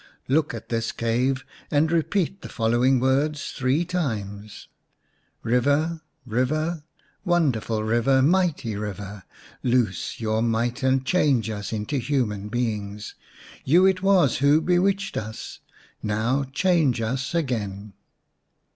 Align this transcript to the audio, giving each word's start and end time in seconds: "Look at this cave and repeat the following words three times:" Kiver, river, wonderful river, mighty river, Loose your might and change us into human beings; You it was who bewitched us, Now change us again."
"Look 0.27 0.55
at 0.55 0.69
this 0.69 0.91
cave 0.91 1.45
and 1.69 1.91
repeat 1.91 2.41
the 2.41 2.49
following 2.49 2.99
words 2.99 3.51
three 3.51 3.85
times:" 3.85 4.67
Kiver, 5.45 6.01
river, 6.25 6.81
wonderful 7.23 7.83
river, 7.83 8.23
mighty 8.23 8.75
river, 8.75 9.25
Loose 9.61 10.19
your 10.19 10.41
might 10.41 10.81
and 10.81 11.05
change 11.05 11.51
us 11.51 11.71
into 11.71 11.99
human 11.99 12.49
beings; 12.49 13.13
You 13.63 13.85
it 13.85 14.01
was 14.01 14.37
who 14.37 14.59
bewitched 14.59 15.17
us, 15.17 15.59
Now 16.01 16.45
change 16.51 16.99
us 16.99 17.35
again." 17.35 17.93